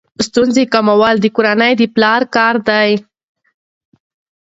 [0.27, 2.91] ستونزې کمول د کورنۍ د پلار کار دی.